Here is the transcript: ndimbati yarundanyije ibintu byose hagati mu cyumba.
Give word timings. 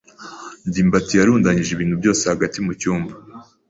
ndimbati 0.67 1.13
yarundanyije 1.15 1.71
ibintu 1.73 1.95
byose 2.01 2.23
hagati 2.31 2.57
mu 2.65 2.71
cyumba. 2.79 3.13